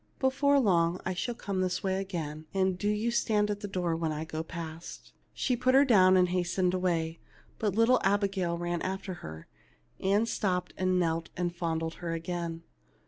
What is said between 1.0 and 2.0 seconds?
I shall come this